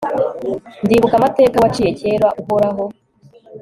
ndibuka 0.85 1.15
amateka 1.19 1.55
waciye 1.63 1.91
kera, 1.99 2.27
uhoraho 2.41 2.83